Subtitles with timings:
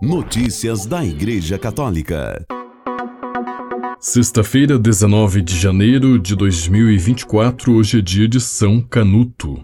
[0.00, 2.46] Notícias da Igreja Católica.
[3.98, 9.60] Sexta-feira, 19 de janeiro de 2024, hoje é dia de São Canuto.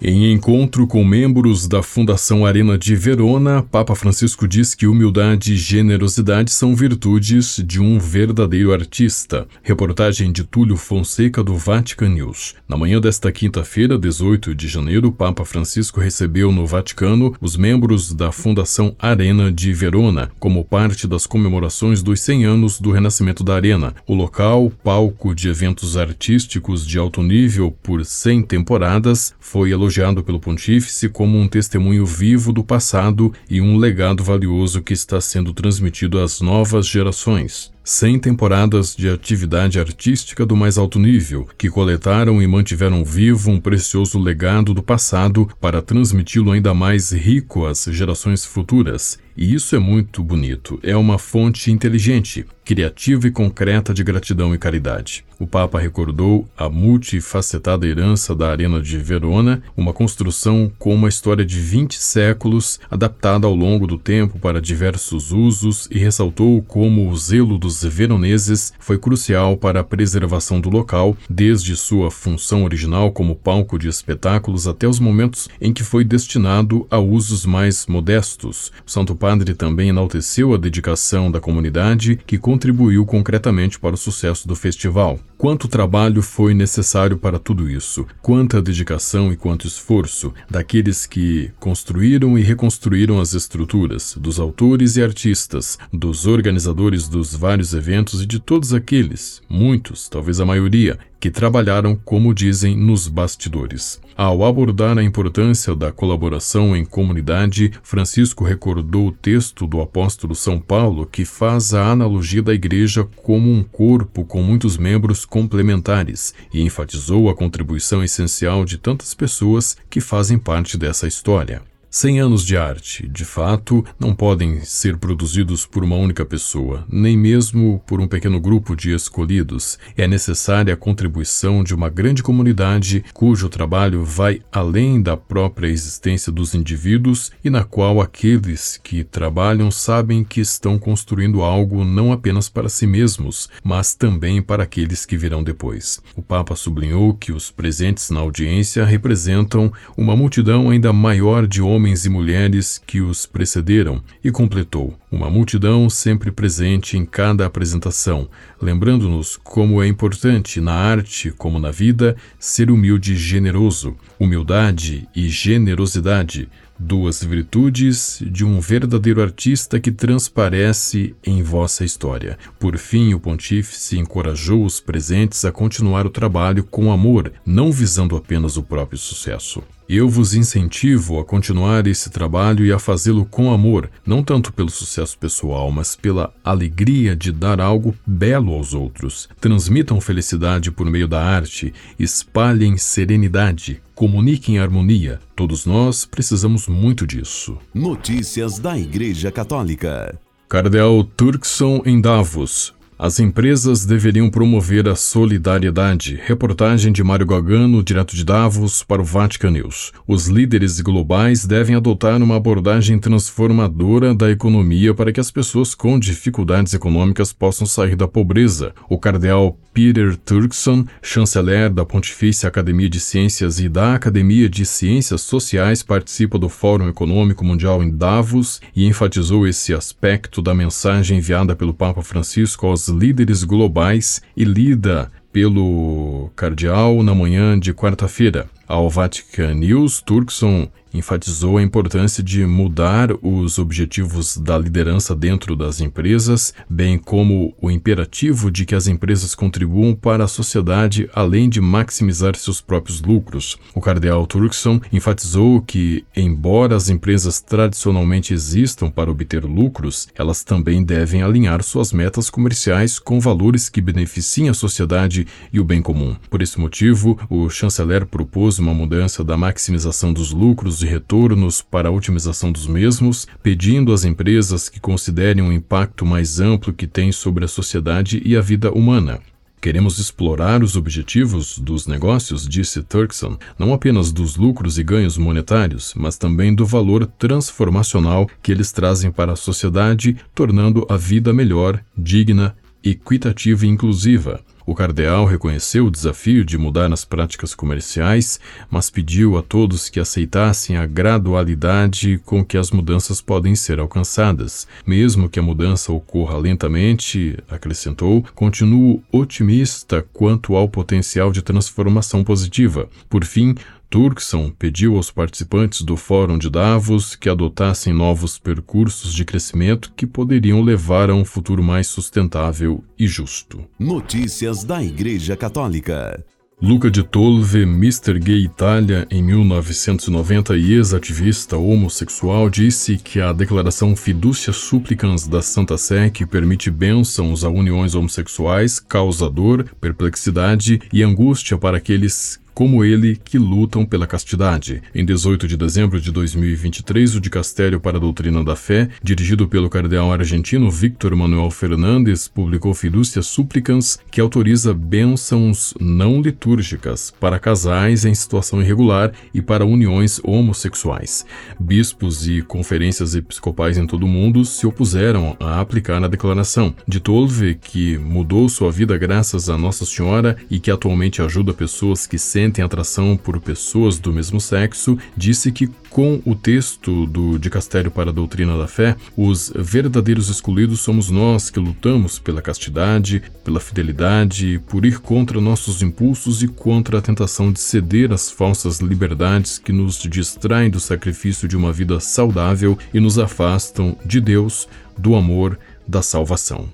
[0.00, 5.56] Em encontro com membros da Fundação Arena de Verona, Papa Francisco diz que humildade e
[5.56, 9.48] generosidade são virtudes de um verdadeiro artista.
[9.60, 12.54] Reportagem de Túlio Fonseca do Vatican News.
[12.68, 18.30] Na manhã desta quinta-feira, 18 de janeiro, Papa Francisco recebeu no Vaticano os membros da
[18.30, 23.92] Fundação Arena de Verona, como parte das comemorações dos 100 anos do renascimento da Arena.
[24.06, 30.22] O local, palco de eventos artísticos de alto nível por 100 temporadas, foi elogiado elogiado
[30.22, 35.54] pelo Pontífice como um testemunho vivo do passado e um legado valioso que está sendo
[35.54, 37.72] transmitido às novas gerações.
[37.88, 43.58] 100 temporadas de atividade artística do mais alto nível, que coletaram e mantiveram vivo um
[43.58, 49.18] precioso legado do passado para transmiti-lo ainda mais rico às gerações futuras.
[49.34, 50.80] E isso é muito bonito.
[50.82, 55.24] É uma fonte inteligente, criativa e concreta de gratidão e caridade.
[55.38, 61.46] O Papa recordou a multifacetada herança da Arena de Verona, uma construção com uma história
[61.46, 67.16] de 20 séculos, adaptada ao longo do tempo para diversos usos, e ressaltou como o
[67.16, 73.36] zelo dos veroneses foi crucial para a preservação do local, desde sua função original como
[73.36, 78.72] palco de espetáculos até os momentos em que foi destinado a usos mais modestos.
[78.86, 84.46] O Santo Padre também enalteceu a dedicação da comunidade, que contribuiu concretamente para o sucesso
[84.46, 85.18] do festival.
[85.38, 88.04] Quanto trabalho foi necessário para tudo isso?
[88.20, 95.02] Quanta dedicação e quanto esforço daqueles que construíram e reconstruíram as estruturas, dos autores e
[95.02, 101.30] artistas, dos organizadores dos vários eventos e de todos aqueles, muitos, talvez a maioria, que
[101.30, 104.00] trabalharam, como dizem, nos bastidores.
[104.16, 110.58] Ao abordar a importância da colaboração em comunidade, Francisco recordou o texto do apóstolo São
[110.58, 116.62] Paulo que faz a analogia da igreja como um corpo com muitos membros complementares e
[116.62, 121.62] enfatizou a contribuição essencial de tantas pessoas que fazem parte dessa história.
[121.90, 127.16] Cem anos de arte, de fato, não podem ser produzidos por uma única pessoa, nem
[127.16, 129.78] mesmo por um pequeno grupo de escolhidos.
[129.96, 136.30] É necessária a contribuição de uma grande comunidade cujo trabalho vai além da própria existência
[136.30, 142.50] dos indivíduos e na qual aqueles que trabalham sabem que estão construindo algo não apenas
[142.50, 146.02] para si mesmos, mas também para aqueles que virão depois.
[146.14, 151.77] O Papa sublinhou que os presentes na audiência representam uma multidão ainda maior de homens
[151.78, 158.28] homens e mulheres que os precederam, e completou: uma multidão sempre presente em cada apresentação,
[158.60, 165.28] lembrando-nos como é importante na arte como na vida ser humilde e generoso, humildade e
[165.28, 166.48] generosidade
[166.80, 172.38] duas virtudes de um verdadeiro artista que transparece em vossa história.
[172.58, 178.16] Por fim, o pontífice encorajou os presentes a continuar o trabalho com amor, não visando
[178.16, 179.60] apenas o próprio sucesso.
[179.88, 184.68] Eu vos incentivo a continuar esse trabalho e a fazê-lo com amor, não tanto pelo
[184.68, 189.30] sucesso pessoal, mas pela alegria de dar algo belo aos outros.
[189.40, 195.20] Transmitam felicidade por meio da arte, espalhem serenidade, comuniquem harmonia.
[195.34, 197.56] Todos nós precisamos muito disso.
[197.72, 200.20] Notícias da Igreja Católica.
[200.50, 202.74] Cardeal Turkson em Davos.
[203.00, 206.20] As empresas deveriam promover a solidariedade.
[206.26, 209.92] Reportagem de Mário Gagano, direto de Davos, para o Vatican News.
[210.04, 215.96] Os líderes globais devem adotar uma abordagem transformadora da economia para que as pessoas com
[215.96, 218.74] dificuldades econômicas possam sair da pobreza.
[218.90, 225.22] O cardeal Peter Turkson, chanceler da Pontifícia Academia de Ciências e da Academia de Ciências
[225.22, 231.54] Sociais, participa do Fórum Econômico Mundial em Davos e enfatizou esse aspecto da mensagem enviada
[231.54, 238.48] pelo Papa Francisco aos líderes globais e lida pelo cardeal na manhã de quarta-feira.
[238.68, 245.80] Ao Vatican News, Turkson enfatizou a importância de mudar os objetivos da liderança dentro das
[245.80, 251.60] empresas, bem como o imperativo de que as empresas contribuam para a sociedade além de
[251.60, 253.58] maximizar seus próprios lucros.
[253.74, 260.82] O cardeal Turkson enfatizou que, embora as empresas tradicionalmente existam para obter lucros, elas também
[260.82, 266.16] devem alinhar suas metas comerciais com valores que beneficiem a sociedade e o bem comum.
[266.30, 271.88] Por esse motivo, o chanceler propôs uma mudança da maximização dos lucros e retornos para
[271.88, 277.12] a otimização dos mesmos, pedindo às empresas que considerem o impacto mais amplo que tem
[277.12, 279.20] sobre a sociedade e a vida humana.
[279.60, 285.94] Queremos explorar os objetivos dos negócios, disse Turkson, não apenas dos lucros e ganhos monetários,
[285.96, 291.82] mas também do valor transformacional que eles trazem para a sociedade, tornando a vida melhor,
[291.96, 294.40] digna, equitativa e inclusiva.
[294.68, 298.38] O cardeal reconheceu o desafio de mudar as práticas comerciais,
[298.70, 304.68] mas pediu a todos que aceitassem a gradualidade com que as mudanças podem ser alcançadas.
[304.86, 312.90] Mesmo que a mudança ocorra lentamente, acrescentou, continuo otimista quanto ao potencial de transformação positiva.
[313.08, 313.54] Por fim,
[313.90, 320.06] Turkson pediu aos participantes do Fórum de Davos que adotassem novos percursos de crescimento que
[320.06, 323.64] poderiam levar a um futuro mais sustentável e justo.
[323.78, 326.22] Notícias da Igreja Católica.
[326.60, 328.18] Luca de Tolve, Mr.
[328.18, 335.78] Gay Itália, em 1990 e ex-ativista homossexual, disse que a declaração Fiducia Supplicans da Santa
[335.78, 342.84] Sé, que permite bênçãos a uniões homossexuais, causa dor, perplexidade e angústia para aqueles como
[342.84, 344.82] ele que lutam pela castidade.
[344.92, 349.70] Em 18 de dezembro de 2023, o Dicastério para a Doutrina da Fé, dirigido pelo
[349.70, 358.04] cardeal argentino Victor Manuel Fernandes, publicou Fidúcia Supplicans, que autoriza bênçãos não litúrgicas para casais
[358.04, 361.24] em situação irregular e para uniões homossexuais.
[361.60, 366.74] Bispos e conferências episcopais em todo o mundo se opuseram a aplicar a declaração.
[366.88, 372.04] De Tolve, que mudou sua vida graças a Nossa Senhora e que atualmente ajuda pessoas
[372.04, 377.38] que sentem sentem atração por pessoas do mesmo sexo, disse que com o texto do
[377.38, 383.22] Dicastério para a Doutrina da Fé, os verdadeiros excluídos somos nós que lutamos pela castidade,
[383.44, 388.78] pela fidelidade, por ir contra nossos impulsos e contra a tentação de ceder às falsas
[388.78, 394.66] liberdades que nos distraem do sacrifício de uma vida saudável e nos afastam de Deus,
[394.96, 396.68] do amor, da salvação.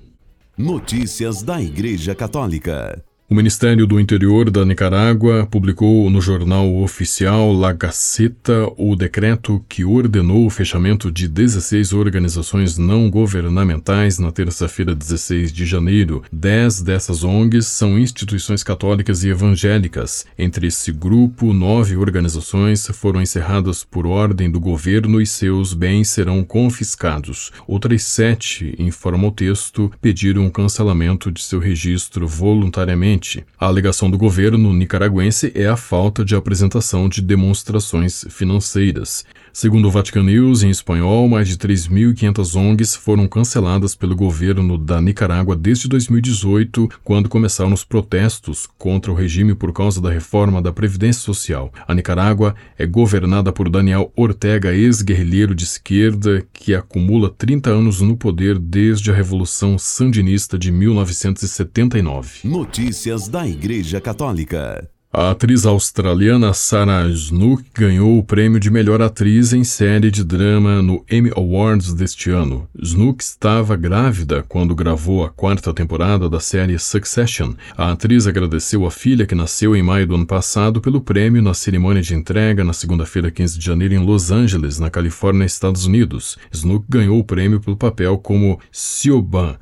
[0.57, 3.03] Notícias da Igreja Católica.
[3.27, 9.83] O Ministério do Interior da Nicarágua publicou no jornal oficial La Gaceta o decreto que
[9.83, 16.21] ordenou o fechamento de 16 organizações não governamentais na terça-feira, 16 de janeiro.
[16.31, 20.27] Dez dessas ONGs são instituições católicas e evangélicas.
[20.37, 26.43] Entre esse grupo, nove organizações foram encerradas por ordem do governo e seus bens serão
[26.43, 27.51] confiscados.
[27.67, 33.14] Outras sete, informa o texto, pediram o cancelamento de seu registro voluntariamente
[33.59, 39.25] a alegação do governo nicaragüense é a falta de apresentação de demonstrações financeiras.
[39.55, 44.99] Segundo o Vatican News, em espanhol, mais de 3.500 ONGs foram canceladas pelo governo da
[44.99, 50.73] Nicarágua desde 2018, quando começaram os protestos contra o regime por causa da reforma da
[50.73, 51.71] Previdência Social.
[51.87, 58.17] A Nicarágua é governada por Daniel Ortega, ex-guerrilheiro de esquerda que acumula 30 anos no
[58.17, 62.39] poder desde a Revolução Sandinista de 1979.
[62.43, 64.85] Notícias da Igreja Católica.
[65.17, 70.81] A atriz australiana Sarah Snook ganhou o prêmio de melhor atriz em série de drama
[70.81, 72.67] no Emmy Awards deste ano.
[72.77, 77.53] Snook estava grávida quando gravou a quarta temporada da série Succession.
[77.77, 81.53] A atriz agradeceu a filha que nasceu em maio do ano passado pelo prêmio na
[81.53, 86.37] cerimônia de entrega na segunda-feira, 15 de janeiro, em Los Angeles, na Califórnia, Estados Unidos.
[86.51, 89.55] Snook ganhou o prêmio pelo papel como Siobhan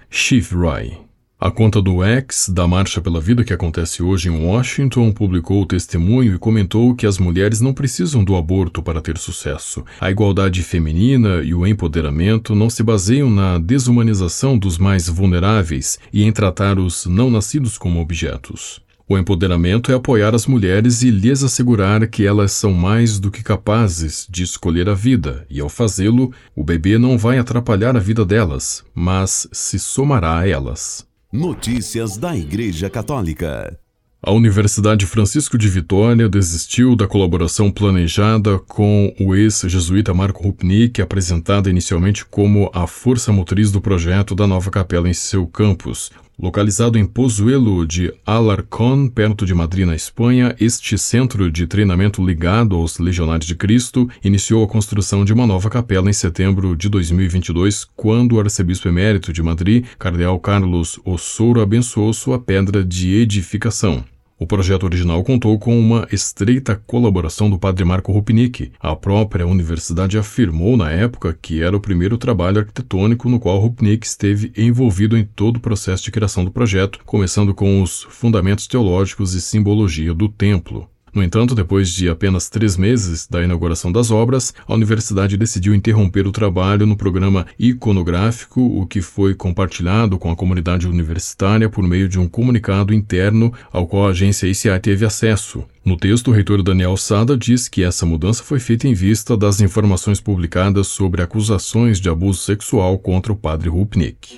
[0.52, 1.13] Roy.
[1.40, 5.66] A conta do X, da Marcha pela Vida que acontece hoje em Washington, publicou o
[5.66, 9.84] testemunho e comentou que as mulheres não precisam do aborto para ter sucesso.
[10.00, 16.24] A igualdade feminina e o empoderamento não se baseiam na desumanização dos mais vulneráveis e
[16.24, 18.82] em tratar os não nascidos como objetos.
[19.06, 23.44] O empoderamento é apoiar as mulheres e lhes assegurar que elas são mais do que
[23.44, 28.24] capazes de escolher a vida, e ao fazê-lo, o bebê não vai atrapalhar a vida
[28.24, 31.06] delas, mas se somará a elas.
[31.34, 33.76] Notícias da Igreja Católica.
[34.22, 41.72] A Universidade Francisco de Vitória desistiu da colaboração planejada com o ex-jesuíta Marco Rupnik, apresentada
[41.72, 46.12] inicialmente como a força motriz do projeto da nova capela em seu campus.
[46.38, 52.76] Localizado em Pozuelo de Alarcón, perto de Madrid, na Espanha, este centro de treinamento ligado
[52.76, 57.86] aos Legionários de Cristo iniciou a construção de uma nova capela em setembro de 2022,
[57.96, 64.04] quando o arcebispo emérito de Madrid, cardeal Carlos Ossouro, abençoou sua pedra de edificação.
[64.44, 68.74] O projeto original contou com uma estreita colaboração do padre Marco Rupnik.
[68.78, 74.06] A própria universidade afirmou na época que era o primeiro trabalho arquitetônico no qual Rupnik
[74.06, 79.34] esteve envolvido em todo o processo de criação do projeto, começando com os fundamentos teológicos
[79.34, 80.90] e simbologia do templo.
[81.14, 86.26] No entanto, depois de apenas três meses da inauguração das obras, a universidade decidiu interromper
[86.26, 92.10] o trabalho no programa iconográfico, o que foi compartilhado com a comunidade universitária por meio
[92.10, 95.64] de um comunicado interno ao qual a agência ICI teve acesso.
[95.86, 99.62] No texto, o reitor Daniel Sada diz que essa mudança foi feita em vista das
[99.62, 104.38] informações publicadas sobre acusações de abuso sexual contra o padre Rupnik.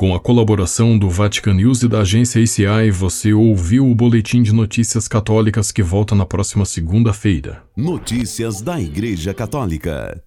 [0.00, 4.50] Com a colaboração do Vatican News e da agência ACI, você ouviu o Boletim de
[4.50, 7.62] Notícias Católicas que volta na próxima segunda-feira.
[7.76, 10.22] Notícias da Igreja Católica.